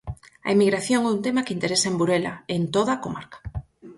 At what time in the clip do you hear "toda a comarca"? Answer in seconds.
2.75-3.37